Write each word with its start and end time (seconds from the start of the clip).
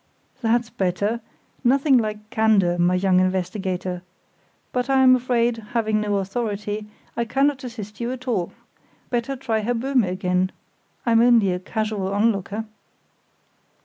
"That's 0.41 0.71
better! 0.71 1.21
Nothing 1.63 1.95
like 1.99 2.31
candour, 2.31 2.79
my 2.79 2.95
young 2.95 3.19
investigator. 3.19 4.01
But 4.71 4.89
I 4.89 5.03
am 5.03 5.15
afraid, 5.15 5.57
having 5.73 6.01
no 6.01 6.15
authority, 6.15 6.87
I 7.15 7.23
cannot 7.23 7.63
assist 7.63 7.99
you 7.99 8.11
at 8.11 8.27
all. 8.27 8.51
Better 9.11 9.35
try 9.35 9.59
Herr 9.59 9.75
Böhme 9.75 10.09
again. 10.09 10.51
I'm 11.05 11.21
only 11.21 11.51
a 11.51 11.59
casual 11.59 12.11
onlooker." 12.15 12.65